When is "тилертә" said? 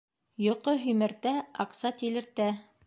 2.03-2.51